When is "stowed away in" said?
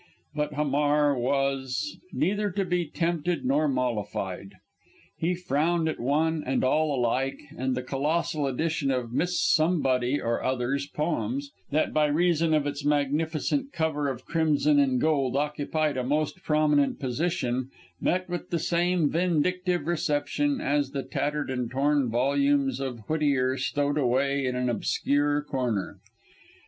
23.55-24.55